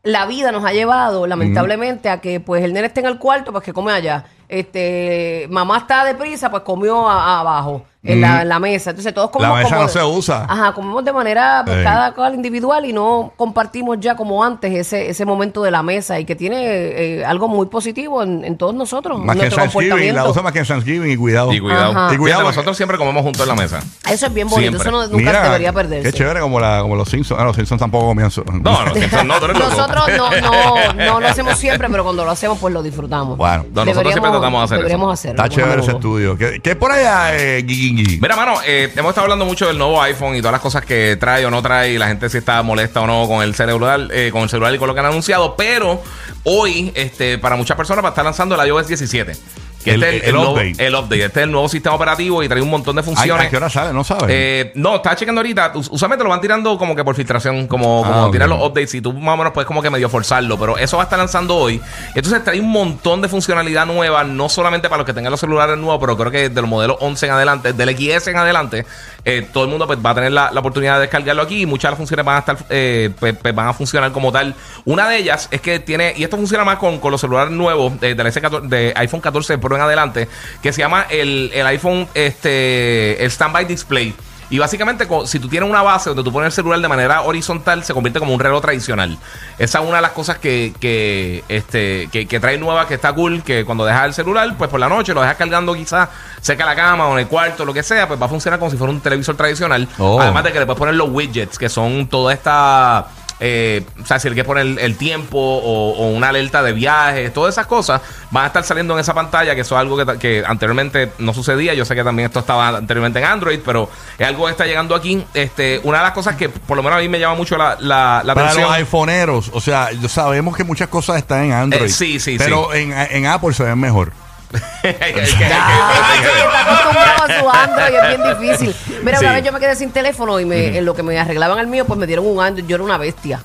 La 0.03 0.25
vida 0.25 0.51
nos 0.51 0.65
ha 0.65 0.73
llevado, 0.73 1.27
lamentablemente, 1.27 2.09
a 2.09 2.19
que 2.19 2.41
pues 2.41 2.63
el 2.63 2.73
nene 2.73 2.87
esté 2.87 2.99
en 2.99 3.05
el 3.05 3.17
cuarto, 3.19 3.51
pues 3.53 3.63
que 3.63 3.71
come 3.71 3.93
allá. 3.93 4.25
Este, 4.49 5.47
mamá 5.49 5.77
está 5.77 6.03
deprisa, 6.03 6.49
pues 6.51 6.63
comió 6.63 7.07
a- 7.09 7.39
abajo, 7.39 7.85
en, 8.03 8.21
la, 8.21 8.41
en 8.41 8.49
la 8.49 8.59
mesa. 8.59 8.89
Entonces 8.89 9.13
todos 9.13 9.29
comemos 9.29 9.57
La 9.57 9.63
mesa 9.63 9.75
como 9.75 9.87
no 9.87 9.89
se 9.89 10.03
usa. 10.03 10.45
Ajá, 10.49 10.73
comemos 10.73 11.03
de 11.05 11.13
manera 11.13 11.63
pues, 11.65 11.77
Sí. 11.77 11.83
cada 11.83 12.13
cual 12.13 12.35
individual 12.35 12.85
y 12.85 12.93
no 12.93 13.31
compartimos 13.35 13.97
ya 13.99 14.15
como 14.15 14.43
antes 14.43 14.73
ese, 14.75 15.09
ese 15.09 15.25
momento 15.25 15.63
de 15.63 15.71
la 15.71 15.81
mesa 15.83 16.19
y 16.19 16.25
que 16.25 16.35
tiene 16.35 16.57
eh, 16.63 17.25
algo 17.25 17.47
muy 17.47 17.67
positivo 17.67 18.21
en, 18.23 18.43
en 18.45 18.57
todos 18.57 18.73
nosotros, 18.75 19.17
Más 19.19 19.35
que 19.37 19.43
en 19.43 19.49
nuestro 19.49 19.61
Thanksgiving. 19.63 19.89
La 19.89 19.95
comportamiento. 19.95 20.31
usa 20.31 20.41
más 20.41 20.51
que 20.53 20.59
en 20.59 20.65
Thanksgiving 20.65 21.11
y 21.11 21.15
cuidado. 21.17 21.53
Y 21.53 21.59
cuidado. 21.59 21.91
Ajá. 21.91 22.13
Y 22.13 22.17
cuidado, 22.17 22.43
nosotros 22.43 22.75
siempre 22.77 22.97
comemos 22.97 23.23
juntos 23.23 23.41
en 23.41 23.47
la 23.47 23.55
mesa. 23.55 23.79
Eso 24.09 24.25
es 24.27 24.33
bien 24.33 24.49
bonito, 24.49 24.71
Siempre. 24.79 24.89
eso 24.89 24.91
no- 24.91 25.07
nunca 25.07 25.43
debería 25.43 25.71
perderse. 25.73 26.11
Qué 26.11 26.17
chévere 26.17 26.39
como, 26.41 26.59
la, 26.59 26.81
como 26.81 26.95
los 26.95 27.07
Simpsons. 27.09 27.39
Ah, 27.39 27.45
los 27.45 27.55
Simpsons 27.55 27.79
tampoco 27.79 28.07
comían 28.07 28.29
No, 28.61 28.85
no, 28.85 28.93
siempre 28.93 29.23
no. 29.23 29.39
Nosotros 29.39 30.09
no, 30.17 30.29
no, 30.41 30.93
no 31.05 31.19
lo 31.21 31.27
hacemos 31.27 31.57
siempre, 31.57 31.87
pero 31.89 32.03
cuando 32.03 32.25
lo 32.25 32.31
hacemos, 32.31 32.57
pues 32.59 32.73
lo 32.73 32.83
disfrutamos. 32.83 33.37
Bueno. 33.37 33.65
No, 33.73 33.85
nosotros 33.85 34.11
siempre 34.13 34.31
tratamos 34.31 34.59
de 34.61 34.63
hacer 34.65 34.75
eso. 34.77 34.81
Deberíamos 34.83 35.13
hacerlo. 35.13 35.43
Está 35.43 35.55
chévere 35.55 35.81
ese 35.81 35.91
estudio. 35.91 36.37
¿Qué, 36.37 36.59
qué 36.61 36.75
por 36.75 36.91
allá, 36.91 37.35
eh, 37.37 37.63
Gigi? 37.67 37.92
Mira, 37.93 38.35
mano, 38.35 38.55
eh, 38.65 38.91
hemos 38.95 39.09
estado 39.09 39.25
hablando 39.25 39.45
mucho 39.45 39.67
del 39.67 39.77
nuevo 39.77 40.01
iPhone 40.01 40.35
y 40.35 40.39
todas 40.39 40.53
las 40.53 40.61
cosas 40.61 40.83
que 40.83 41.15
trae 41.19 41.45
o 41.45 41.51
no 41.51 41.61
trae, 41.61 41.93
y 41.93 41.97
la 41.97 42.07
gente 42.07 42.27
si 42.29 42.39
está 42.39 42.61
molesta 42.63 43.01
o 43.01 43.07
no 43.07 43.27
con 43.27 43.43
el 43.43 43.53
celular, 43.53 44.07
eh, 44.11 44.29
con 44.31 44.41
el 44.41 44.49
celular 44.49 44.73
y 44.73 44.79
con 44.79 44.87
lo 44.87 44.93
que 44.93 44.99
han 45.01 45.05
anunciado. 45.05 45.55
Pero 45.55 46.01
hoy, 46.43 46.91
este, 46.95 47.37
para 47.37 47.55
muchas 47.55 47.77
personas, 47.77 48.03
va 48.03 48.09
a 48.09 48.11
estar 48.11 48.25
lanzando 48.25 48.59
el 48.59 48.67
iOS 48.67 48.87
17. 48.87 49.35
Que 49.83 49.91
El- 49.95 50.03
este 50.03 50.17
es 50.17 50.23
el 50.27 50.33
nuevo- 50.35 50.51
update. 50.53 50.85
el 50.85 50.95
update. 50.95 51.25
Este 51.25 51.39
es 51.41 51.43
el 51.45 51.51
nuevo 51.51 51.67
sistema 51.69 51.95
operativo 51.95 52.41
y 52.43 52.47
trae 52.47 52.61
un 52.61 52.69
montón 52.69 52.95
de 52.95 53.03
funciones. 53.03 53.47
¿A 53.47 53.49
qué 53.49 53.57
hora 53.57 53.69
sale? 53.69 53.93
No 53.93 54.03
sabes. 54.03 54.25
Eh, 54.29 54.71
no, 54.75 54.95
estaba 54.95 55.15
chequeando 55.15 55.39
ahorita. 55.41 55.71
Us- 55.75 55.89
Usualmente 55.91 56.23
lo 56.23 56.29
van 56.29 56.41
tirando 56.41 56.77
como 56.77 56.95
que 56.95 57.03
por 57.03 57.15
filtración, 57.15 57.67
como, 57.67 58.03
Ah, 58.05 58.07
como 58.07 58.25
ok. 58.27 58.31
tirar 58.31 58.49
los 58.49 58.59
updates 58.61 58.93
y 58.95 59.01
tú 59.01 59.13
más 59.13 59.33
o 59.33 59.37
menos 59.37 59.53
puedes 59.53 59.67
como 59.67 59.81
que 59.81 59.89
medio 59.89 60.09
forzarlo. 60.09 60.57
Pero 60.57 60.77
eso 60.77 60.97
va 60.97 61.03
a 61.03 61.05
estar 61.05 61.19
lanzando 61.19 61.55
hoy. 61.55 61.81
Entonces 62.15 62.43
trae 62.43 62.59
un 62.59 62.69
montón 62.71 63.21
de 63.21 63.27
funcionalidad 63.29 63.85
nueva, 63.85 64.23
no 64.23 64.49
solamente 64.49 64.89
para 64.89 64.99
los 64.99 65.05
que 65.05 65.13
tengan 65.13 65.31
los 65.31 65.39
celulares 65.39 65.77
nuevos, 65.77 65.99
pero 65.99 66.17
creo 66.17 66.31
que 66.31 66.49
de 66.49 66.61
los 66.61 66.69
modelos 66.69 66.97
11 66.99 67.25
en 67.25 67.31
adelante, 67.33 67.73
del 67.73 67.89
XS 67.95 68.27
en 68.31 68.37
adelante, 68.37 68.85
eh, 69.25 69.47
todo 69.53 69.65
el 69.65 69.69
mundo 69.69 69.87
pues, 69.87 69.99
va 70.05 70.11
a 70.11 70.15
tener 70.15 70.31
la, 70.31 70.51
la 70.51 70.59
oportunidad 70.59 70.95
de 70.95 71.01
descargarlo 71.01 71.41
aquí 71.41 71.61
y 71.61 71.65
muchas 71.65 71.89
de 71.89 71.91
las 71.91 71.97
funciones 71.97 72.25
van 72.25 72.35
a 72.35 72.39
estar, 72.39 72.57
eh, 72.69 73.09
pues, 73.19 73.35
pues, 73.41 73.53
van 73.55 73.67
a 73.67 73.73
funcionar 73.73 74.11
como 74.11 74.31
tal. 74.31 74.55
Una 74.85 75.07
de 75.09 75.17
ellas 75.17 75.47
es 75.51 75.61
que 75.61 75.79
tiene, 75.79 76.13
y 76.15 76.23
esto 76.23 76.37
funciona 76.37 76.63
más 76.63 76.77
con, 76.77 76.99
con 76.99 77.11
los 77.11 77.21
celulares 77.21 77.51
nuevos 77.51 77.93
eh, 78.01 78.15
del 78.15 78.27
S14 78.27 78.61
de 78.67 78.93
iPhone 78.95 79.21
14 79.21 79.57
Pro 79.57 79.72
en 79.75 79.81
adelante, 79.81 80.27
que 80.61 80.73
se 80.73 80.81
llama 80.81 81.05
el, 81.09 81.51
el 81.53 81.65
iPhone, 81.67 82.07
este, 82.13 83.23
el 83.23 83.31
Standby 83.31 83.65
Display. 83.65 84.15
Y 84.49 84.59
básicamente, 84.59 85.07
si 85.25 85.39
tú 85.39 85.47
tienes 85.47 85.67
una 85.67 85.81
base 85.81 86.11
donde 86.11 86.23
tú 86.23 86.31
pones 86.31 86.47
el 86.47 86.51
celular 86.51 86.79
de 86.79 86.87
manera 86.87 87.23
horizontal, 87.23 87.83
se 87.83 87.91
convierte 87.91 88.19
como 88.19 88.35
un 88.35 88.39
reloj 88.39 88.61
tradicional. 88.61 89.17
Esa 89.57 89.79
es 89.79 89.85
una 89.85 89.95
de 89.95 90.03
las 90.03 90.11
cosas 90.11 90.37
que, 90.37 90.73
que, 90.79 91.43
este, 91.49 92.07
que, 92.11 92.27
que 92.27 92.39
trae 92.39 92.59
nueva, 92.59 92.87
que 92.87 92.93
está 92.93 93.13
cool, 93.13 93.41
que 93.41 93.65
cuando 93.65 93.83
dejas 93.83 94.05
el 94.05 94.13
celular, 94.13 94.53
pues 94.55 94.69
por 94.69 94.79
la 94.79 94.87
noche 94.89 95.11
lo 95.15 95.21
dejas 95.21 95.37
cargando 95.37 95.73
quizás 95.73 96.07
cerca 96.39 96.65
de 96.65 96.69
la 96.69 96.75
cama 96.75 97.07
o 97.07 97.13
en 97.13 97.19
el 97.19 97.27
cuarto, 97.27 97.65
lo 97.65 97.73
que 97.73 97.81
sea, 97.81 98.07
pues 98.07 98.21
va 98.21 98.27
a 98.27 98.29
funcionar 98.29 98.59
como 98.59 98.69
si 98.69 98.77
fuera 98.77 98.93
un 98.93 99.01
televisor 99.01 99.35
tradicional. 99.35 99.87
Oh. 99.97 100.21
Además 100.21 100.43
de 100.43 100.51
que 100.51 100.59
le 100.59 100.67
puedes 100.67 100.77
poner 100.77 100.93
los 100.93 101.09
widgets, 101.09 101.57
que 101.57 101.69
son 101.69 102.05
toda 102.05 102.31
esta... 102.31 103.07
eh, 103.45 103.83
o 104.01 104.05
sea, 104.05 104.19
si 104.19 104.29
le 104.29 104.35
quieres 104.35 104.47
poner 104.47 104.65
el, 104.65 104.79
el 104.79 104.95
tiempo 104.95 105.37
o, 105.37 105.91
o 105.97 106.07
una 106.11 106.29
alerta 106.29 106.63
de 106.63 106.71
viajes, 106.71 107.33
todas 107.33 107.53
esas 107.53 107.67
cosas 107.67 107.99
van 108.31 108.45
a 108.45 108.47
estar 108.47 108.63
saliendo 108.63 108.93
en 108.93 109.01
esa 109.01 109.13
pantalla, 109.13 109.53
que 109.53 109.61
eso 109.61 109.75
es 109.75 109.81
algo 109.81 109.97
que, 110.17 110.45
anteriormente 110.47 111.11
no 111.19 111.33
sucedía. 111.33 111.73
Yo 111.73 111.83
sé 111.83 111.93
que 111.93 112.05
también 112.05 112.27
esto 112.27 112.39
estaba 112.39 112.69
anteriormente 112.69 113.19
en 113.19 113.25
Android, 113.25 113.59
pero 113.65 113.89
es 114.17 114.25
algo 114.25 114.45
que 114.45 114.51
está 114.51 114.65
llegando 114.65 114.95
aquí. 114.95 115.25
Este, 115.33 115.81
una 115.83 115.97
de 115.97 116.03
las 116.05 116.13
cosas 116.13 116.37
que 116.37 116.47
por 116.47 116.77
lo 116.77 116.83
menos 116.83 116.99
a 116.99 117.01
mí 117.01 117.09
me 117.09 117.19
llama 117.19 117.35
mucho 117.35 117.57
la, 117.57 117.75
la, 117.81 118.21
la 118.23 118.33
Para 118.33 118.47
atención. 118.47 118.69
los 118.69 118.79
iPhoneeros, 118.79 119.51
o 119.53 119.59
sea, 119.59 119.89
sabemos 120.07 120.55
que 120.55 120.63
muchas 120.63 120.87
cosas 120.87 121.17
están 121.17 121.43
en 121.43 121.51
Android. 121.51 121.83
Eh, 121.83 121.89
sí, 121.89 122.21
sí, 122.21 122.37
Pero 122.37 122.73
En, 122.73 122.93
en 122.93 123.25
Apple 123.25 123.53
se 123.53 123.63
ven 123.63 123.77
mejor. 123.77 124.13
Ah, 124.53 126.13
está 126.15 126.61
acostumbrado 126.61 127.23
a 127.23 127.39
su 127.39 127.49
Android, 127.49 127.95
es 127.95 128.07
bien 128.17 128.39
difícil. 128.39 128.75
Mira, 129.03 129.17
Sí. 129.19 129.25
una 129.25 129.33
vez 129.35 129.43
yo 129.43 129.51
me 129.51 129.59
quedé 129.59 129.75
sin 129.75 129.91
teléfono 129.91 130.39
y 130.39 130.45
me, 130.45 130.77
en 130.77 130.85
lo 130.85 130.93
que 130.95 131.03
me 131.03 131.17
arreglaban 131.19 131.59
el 131.59 131.67
mío, 131.67 131.85
pues 131.85 131.99
me 131.99 132.05
dieron 132.07 132.25
un 132.25 132.41
Android. 132.41 132.67
Yo 132.67 132.75
era 132.75 132.83
una 132.83 132.97
bestia. 132.97 133.41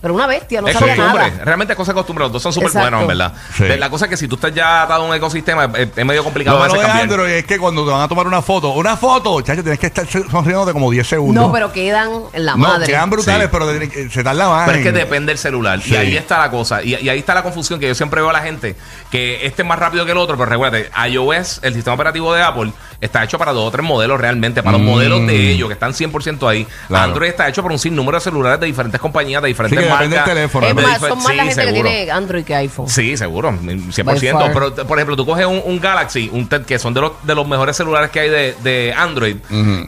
Pero 0.00 0.14
una 0.14 0.26
bestia, 0.26 0.60
no 0.62 0.68
es 0.68 0.74
sabía 0.78 0.96
costumbre, 0.96 1.30
nada. 1.30 1.44
realmente 1.44 1.72
es 1.74 1.76
cosa 1.76 1.92
de 1.92 1.96
costumbre. 1.96 2.24
Los 2.24 2.32
dos 2.32 2.42
son 2.42 2.52
súper 2.52 2.70
buenos, 2.72 3.02
en 3.02 3.06
verdad. 3.08 3.32
Sí. 3.56 3.64
La 3.78 3.90
cosa 3.90 4.06
es 4.06 4.10
que 4.10 4.16
si 4.16 4.28
tú 4.28 4.36
estás 4.36 4.54
ya 4.54 4.82
atado 4.82 5.04
a 5.04 5.06
un 5.08 5.14
ecosistema, 5.14 5.64
es, 5.76 5.88
es 5.94 6.04
medio 6.06 6.24
complicado 6.24 6.56
Lo 6.58 6.62
malo 6.66 6.80
de. 6.80 6.86
Android 6.86 7.30
es 7.32 7.44
que 7.44 7.58
cuando 7.58 7.84
te 7.84 7.90
van 7.90 8.00
a 8.02 8.08
tomar 8.08 8.26
una 8.26 8.40
foto, 8.40 8.70
una 8.70 8.96
foto, 8.96 9.40
chacho, 9.42 9.62
tienes 9.62 9.78
que 9.78 9.86
estar 9.88 10.06
sonriendo 10.08 10.72
como 10.72 10.90
10 10.90 11.06
segundos. 11.06 11.46
No, 11.46 11.52
pero 11.52 11.70
quedan 11.72 12.10
en 12.32 12.46
la 12.46 12.52
No, 12.52 12.58
madre. 12.58 12.86
quedan 12.86 13.10
brutales, 13.10 13.42
Sí. 13.44 13.48
pero 13.52 13.66
te 13.68 14.10
se 14.10 14.24
tarda 14.24 14.48
más. 14.48 14.66
Pero 14.66 14.78
es 14.78 14.82
que 14.84 14.88
en- 14.88 14.94
depende 14.94 15.30
del 15.32 15.38
celular. 15.38 15.80
Sí. 15.82 15.92
Y 15.92 15.96
ahí 15.96 16.16
está 16.16 16.38
la 16.38 16.50
cosa. 16.50 16.82
Y, 16.82 16.94
y 16.96 17.08
ahí 17.08 17.18
está 17.18 17.34
la 17.34 17.42
confusión 17.42 17.78
que 17.78 17.86
yo 17.88 17.94
siempre 17.94 18.20
veo 18.20 18.30
a 18.30 18.32
la 18.32 18.40
gente. 18.40 18.76
Que 19.10 19.44
este 19.46 19.62
es 19.62 19.68
más 19.68 19.78
rápido 19.78 20.04
que 20.06 20.12
el 20.12 20.18
otro. 20.18 20.36
Pero 20.38 20.48
recuérdate, 20.50 20.90
iOS, 21.10 21.60
el 21.62 21.74
sistema 21.74 21.94
operativo 21.94 22.32
de 22.32 22.42
Apple, 22.42 22.72
está 23.00 23.24
hecho 23.24 23.38
para 23.38 23.52
dos 23.52 23.68
o 23.68 23.70
tres 23.70 23.84
modelos 23.84 24.20
realmente. 24.20 24.62
Para 24.62 24.76
los 24.78 24.86
Mm. 24.86 24.90
modelos 24.90 25.26
de 25.26 25.50
ellos, 25.52 25.68
que 25.68 25.74
están 25.74 25.92
100% 25.94 26.48
ahí. 26.48 26.66
Claro. 26.88 27.04
Android 27.04 27.28
está 27.30 27.48
hecho 27.48 27.62
por 27.62 27.72
un 27.72 27.78
sinnúmero 27.78 28.18
de 28.18 28.24
celulares 28.24 28.60
de 28.60 28.66
diferentes 28.66 29.00
compañías, 29.00 29.42
de 29.42 29.48
Sí, 29.48 29.52
diferentes 29.52 29.78
que 29.78 29.88
marcas. 29.88 30.10
depende 30.10 30.16
del 30.16 30.34
teléfono. 30.50 30.66
Es 30.66 30.74
más, 30.74 30.98
son 31.00 31.18
más 31.22 31.36
la 31.36 31.42
sí, 31.44 31.48
gente 31.48 31.62
que 31.62 31.70
seguro. 31.70 31.88
tiene 31.90 32.10
Android 32.10 32.44
que 32.44 32.54
iPhone. 32.54 32.88
Sí, 32.88 33.16
seguro, 33.16 33.52
By 33.60 33.78
100%. 33.92 34.38
far. 34.38 34.52
Pero, 34.52 34.74
por 34.86 34.98
ejemplo, 34.98 35.16
tú 35.16 35.24
coges 35.26 35.46
un, 35.46 35.62
un 35.64 35.80
Galaxy, 35.80 36.28
un 36.32 36.48
TED, 36.48 36.62
que 36.64 36.78
son 36.78 36.92
de 36.94 37.00
los, 37.00 37.12
de 37.22 37.34
los 37.34 37.46
mejores 37.46 37.76
celulares 37.76 38.10
que 38.10 38.20
hay 38.20 38.28
de, 38.28 38.54
de 38.62 38.94
Android, 38.96 39.36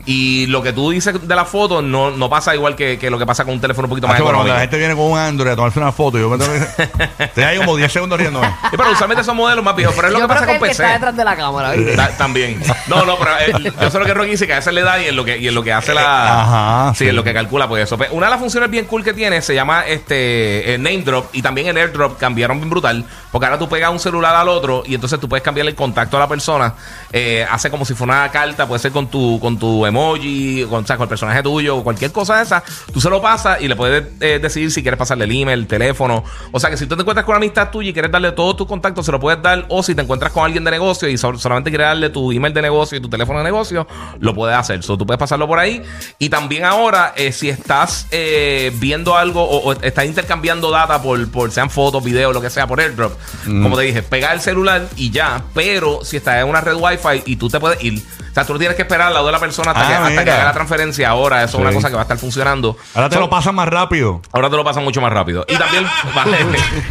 y 0.06 0.46
lo 0.46 0.62
que 0.62 0.72
tú 0.72 0.90
dices 0.90 1.14
de 1.26 1.34
la 1.34 1.44
foto 1.44 1.82
no, 1.82 2.10
no 2.10 2.28
pasa 2.30 2.54
igual 2.54 2.74
que, 2.76 2.98
que 2.98 3.10
lo 3.10 3.18
que 3.18 3.26
pasa 3.26 3.44
con 3.44 3.54
un 3.54 3.60
teléfono 3.60 3.86
un 3.86 3.90
poquito 3.90 4.08
más 4.08 4.18
económico. 4.18 4.54
la 4.54 4.60
gente 4.60 4.78
viene 4.78 4.94
con 4.94 5.04
un 5.12 5.18
Android 5.18 5.50
a 5.52 5.56
tomarse 5.56 5.78
una 5.78 5.92
foto, 5.92 6.18
yo 6.18 6.28
me 6.28 6.38
tengo 6.38 6.52
que. 6.52 6.62
Estoy 7.24 7.44
ahí 7.44 7.56
como 7.58 7.76
10 7.76 7.92
segundos 7.92 8.18
riéndome. 8.18 8.48
Y 8.72 8.76
pero 8.76 8.90
usualmente 8.92 9.22
son 9.24 9.36
modelos 9.36 9.64
más 9.64 9.76
viejos, 9.76 9.94
pero 9.94 10.08
es 10.08 10.12
lo 10.14 10.20
Yo 10.20 10.24
que 10.26 10.34
pasa 10.34 10.40
que 10.40 10.46
con 10.46 10.54
el 10.56 10.60
que 10.62 10.68
PC. 10.68 10.82
está 10.82 10.92
detrás 10.94 11.16
de 11.16 11.24
la 11.24 11.36
cámara. 11.36 11.72
¿viste? 11.72 11.96
Ta- 11.96 12.16
también. 12.16 12.60
No, 12.86 13.01
no, 13.06 13.16
pero 13.18 13.30
eh, 13.66 13.72
yo 13.80 13.90
sé 13.90 13.98
lo 13.98 14.04
que 14.04 14.14
Rocky 14.14 14.30
dice 14.30 14.46
que 14.46 14.52
a 14.52 14.56
veces 14.56 14.72
le 14.72 14.82
da 14.82 15.00
y 15.02 15.06
en 15.08 15.16
lo 15.16 15.24
que, 15.24 15.38
y 15.38 15.48
en 15.48 15.54
lo 15.54 15.62
que 15.62 15.72
hace 15.72 15.94
la. 15.94 16.42
Ajá, 16.42 16.94
Sí, 16.94 17.08
en 17.08 17.16
lo 17.16 17.24
que 17.24 17.32
calcula, 17.32 17.68
pues 17.68 17.84
eso. 17.84 17.96
Pues, 17.96 18.10
Una 18.12 18.26
de 18.26 18.30
las 18.30 18.40
funciones 18.40 18.70
bien 18.70 18.84
cool 18.86 19.02
que 19.04 19.12
tiene 19.14 19.40
se 19.42 19.54
llama 19.54 19.84
este 19.86 20.74
eh, 20.74 20.78
Name 20.78 21.02
Drop 21.02 21.26
y 21.34 21.42
también 21.42 21.68
el 21.68 21.76
AirDrop 21.76 22.18
cambiaron 22.18 22.58
bien 22.58 22.70
brutal. 22.70 23.04
Porque 23.30 23.46
ahora 23.46 23.58
tú 23.58 23.68
pegas 23.68 23.90
un 23.90 23.98
celular 23.98 24.34
al 24.36 24.48
otro 24.48 24.82
y 24.86 24.94
entonces 24.94 25.18
tú 25.18 25.28
puedes 25.28 25.42
cambiarle 25.42 25.70
el 25.70 25.76
contacto 25.76 26.16
a 26.16 26.20
la 26.20 26.28
persona. 26.28 26.74
Eh, 27.12 27.46
hace 27.50 27.70
como 27.70 27.84
si 27.84 27.94
fuera 27.94 28.12
una 28.20 28.30
carta, 28.30 28.66
puede 28.66 28.78
ser 28.80 28.92
con 28.92 29.06
tu, 29.08 29.38
con 29.40 29.58
tu 29.58 29.86
emoji, 29.86 30.66
con, 30.68 30.84
o 30.84 30.86
sea, 30.86 30.96
con 30.96 31.04
el 31.04 31.08
personaje 31.08 31.42
tuyo, 31.42 31.76
o 31.78 31.82
cualquier 31.84 32.12
cosa 32.12 32.36
de 32.36 32.42
esa. 32.42 32.62
Tú 32.92 33.00
se 33.00 33.08
lo 33.08 33.22
pasas 33.22 33.60
y 33.60 33.68
le 33.68 33.76
puedes 33.76 34.04
eh, 34.20 34.38
decidir 34.40 34.70
si 34.70 34.82
quieres 34.82 34.98
pasarle 34.98 35.24
el 35.24 35.30
email, 35.32 35.60
el 35.60 35.66
teléfono. 35.66 36.22
O 36.50 36.60
sea 36.60 36.68
que 36.70 36.76
si 36.76 36.86
tú 36.86 36.94
te 36.94 37.00
encuentras 37.02 37.24
con 37.24 37.32
una 37.34 37.38
amistad 37.38 37.70
tuya 37.70 37.90
y 37.90 37.92
quieres 37.92 38.10
darle 38.10 38.32
todos 38.32 38.56
tus 38.56 38.66
contactos, 38.66 39.06
se 39.06 39.12
lo 39.12 39.18
puedes 39.20 39.40
dar. 39.42 39.64
O 39.68 39.82
si 39.82 39.94
te 39.94 40.02
encuentras 40.02 40.32
con 40.32 40.44
alguien 40.44 40.64
de 40.64 40.70
negocio 40.70 41.08
y 41.08 41.16
so- 41.16 41.38
solamente 41.38 41.70
quieres 41.70 41.86
darle 41.86 42.10
tu 42.10 42.32
email 42.32 42.52
de 42.52 42.62
negocio 42.62 42.91
y 42.96 43.00
tu 43.00 43.08
teléfono 43.08 43.38
de 43.38 43.44
negocio, 43.44 43.86
lo 44.20 44.34
puedes 44.34 44.56
hacer. 44.56 44.82
So, 44.82 44.96
tú 44.96 45.06
puedes 45.06 45.18
pasarlo 45.18 45.46
por 45.46 45.58
ahí. 45.58 45.82
Y 46.18 46.28
también 46.28 46.64
ahora, 46.64 47.12
eh, 47.16 47.32
si 47.32 47.48
estás 47.48 48.06
eh, 48.10 48.72
viendo 48.76 49.16
algo 49.16 49.42
o, 49.42 49.70
o 49.70 49.72
estás 49.72 50.06
intercambiando 50.06 50.70
data 50.70 51.00
por, 51.02 51.30
por 51.30 51.50
sean 51.50 51.70
fotos, 51.70 52.02
videos, 52.02 52.32
lo 52.34 52.40
que 52.40 52.50
sea, 52.50 52.66
por 52.66 52.80
airdrop, 52.80 53.12
como 53.44 53.76
te 53.76 53.82
dije, 53.84 54.02
pega 54.02 54.32
el 54.32 54.40
celular 54.40 54.88
y 54.96 55.10
ya. 55.10 55.44
Pero 55.54 56.04
si 56.04 56.16
estás 56.16 56.42
en 56.42 56.48
una 56.48 56.60
red 56.60 56.74
wifi 56.74 57.22
y 57.26 57.36
tú 57.36 57.48
te 57.48 57.60
puedes 57.60 57.82
ir. 57.82 58.02
O 58.32 58.34
sea, 58.34 58.44
tú 58.46 58.54
no 58.54 58.58
tienes 58.58 58.74
que 58.76 58.82
esperar 58.82 59.08
al 59.08 59.14
lado 59.14 59.26
de 59.26 59.32
la 59.32 59.38
persona 59.38 59.72
hasta, 59.72 59.84
Ah, 59.84 59.88
que, 59.88 59.94
hasta 59.94 60.24
que 60.24 60.30
haga 60.30 60.44
la 60.44 60.52
transferencia. 60.54 61.08
Ahora, 61.10 61.44
eso 61.44 61.58
es 61.58 61.62
una 61.62 61.72
cosa 61.72 61.88
que 61.88 61.94
va 61.96 62.00
a 62.00 62.04
estar 62.04 62.16
funcionando. 62.16 62.76
Ahora 62.94 63.10
te 63.10 63.16
So- 63.16 63.20
lo 63.20 63.28
pasan 63.28 63.54
más 63.54 63.68
rápido. 63.68 64.22
Ahora 64.32 64.48
te 64.48 64.56
lo 64.56 64.64
pasan 64.64 64.84
mucho 64.84 65.00
más 65.02 65.12
rápido. 65.12 65.44
Y 65.48 65.56
también, 65.56 65.84
vale, 66.14 66.38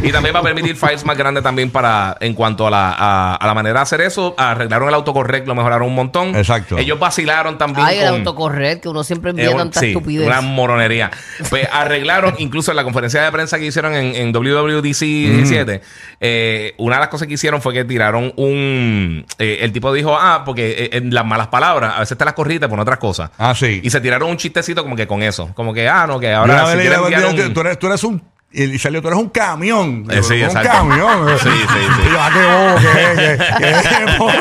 y 0.02 0.12
también 0.12 0.34
va 0.34 0.38
a 0.38 0.42
permitir 0.44 0.76
files 0.76 1.04
más 1.04 1.16
grandes 1.18 1.42
también 1.42 1.70
para 1.70 2.16
en 2.20 2.34
cuanto 2.34 2.66
a 2.66 2.70
la, 2.70 2.92
a, 2.96 3.34
a 3.34 3.46
la 3.46 3.54
manera 3.54 3.80
de 3.80 3.82
hacer 3.82 4.00
eso. 4.02 4.34
Arreglaron 4.38 4.88
el 4.88 4.94
autocorrect, 4.94 5.46
lo 5.48 5.54
mejoraron 5.56 5.88
un 5.88 5.94
montón. 5.96 6.36
Exacto. 6.36 6.78
Ellos 6.78 6.98
vacilaron 7.00 7.58
también. 7.58 7.86
Ay, 7.86 7.98
el 7.98 8.04
con- 8.10 8.18
autocorrect, 8.20 8.82
que 8.84 8.88
uno 8.88 9.02
siempre 9.02 9.30
eh, 9.30 9.32
envía 9.32 9.50
un- 9.50 9.58
tanta 9.58 9.80
sí, 9.80 9.86
estupidez. 9.88 10.26
Una 10.28 10.40
moronería. 10.42 11.10
Pues 11.50 11.66
arreglaron, 11.72 12.36
incluso 12.38 12.70
en 12.70 12.76
la 12.76 12.84
conferencia 12.84 13.20
de 13.20 13.32
prensa 13.32 13.58
que 13.58 13.66
hicieron 13.66 13.94
en, 13.94 14.14
en 14.14 14.32
WWDC 14.32 15.00
17, 15.00 15.82
eh, 16.20 16.74
una 16.78 16.96
de 16.96 17.00
las 17.00 17.08
cosas 17.08 17.26
que 17.26 17.34
hicieron 17.34 17.60
fue 17.60 17.72
que 17.74 17.84
tiraron 17.84 18.32
un. 18.36 19.26
eh, 19.38 19.58
el 19.62 19.72
tipo 19.72 19.92
dijo, 19.92 20.16
ah, 20.16 20.42
porque 20.44 20.70
eh, 20.78 20.90
en 20.98 21.12
las 21.12 21.24
malas 21.32 21.48
palabras, 21.48 21.94
a 21.96 22.00
veces 22.00 22.16
te 22.18 22.24
las 22.24 22.34
corriste 22.34 22.68
por 22.68 22.78
otras 22.78 22.98
cosas. 22.98 23.30
Ah, 23.38 23.54
sí. 23.54 23.80
Y 23.82 23.90
se 23.90 24.00
tiraron 24.00 24.28
un 24.30 24.36
chistecito 24.36 24.82
como 24.82 24.94
que 24.94 25.06
con 25.06 25.22
eso. 25.22 25.50
Como 25.54 25.72
que, 25.72 25.88
ah, 25.88 26.06
no, 26.06 26.20
que 26.20 26.32
Ahora, 26.32 26.60
ahora 26.60 26.72
si 26.72 26.78
quieres 26.78 26.98
enviar 26.98 27.24
un- 27.24 27.54
tú, 27.54 27.60
eres, 27.60 27.78
tú 27.78 27.86
eres 27.86 28.04
un. 28.04 28.22
Y 28.54 28.78
salió, 28.78 29.00
tú 29.00 29.08
eres 29.08 29.18
un 29.18 29.30
camión. 29.30 30.06
Eh, 30.10 30.22
sí, 30.22 30.34
un 30.34 30.42
exacto. 30.42 30.68
camión. 30.70 31.38
Sí, 31.42 31.48
sí, 31.48 31.66
sí. 31.72 32.02
Y 32.06 32.12
yo, 32.12 32.18
ah, 32.20 32.30
qué 32.34 32.42
bobo, 32.44 32.76
qué, 32.92 33.38
qué, 33.58 33.72
qué 33.88 34.18
bobo. 34.18 34.32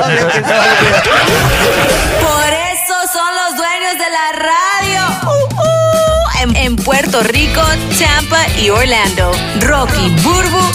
Por 2.21 2.53
eso 2.53 2.95
son 3.13 3.29
los 3.36 3.57
dueños 3.57 3.93
de 3.93 4.10
la 4.12 4.27
radio. 4.50 5.01
Uh, 5.24 5.53
uh. 5.55 6.41
En, 6.43 6.55
en 6.55 6.75
Puerto 6.75 7.21
Rico, 7.24 7.62
Tampa 8.00 8.48
y 8.60 8.69
Orlando. 8.69 9.31
Rocky, 9.62 10.10
Burbu 10.24 10.71